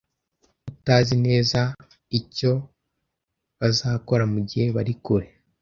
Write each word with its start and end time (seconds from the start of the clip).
utazi 0.71 1.15
neza 1.27 1.61
icyo 2.19 2.51
bazakora 3.59 4.23
mugihe 4.33 4.65
bari 4.75 4.93
kure. 5.03 5.27